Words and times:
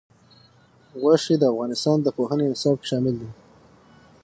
غوښې 1.01 1.35
د 1.39 1.43
افغانستان 1.53 1.97
د 2.01 2.07
پوهنې 2.17 2.45
نصاب 2.51 2.75
کې 2.81 2.87
شامل 2.91 3.15
دي. 3.21 3.29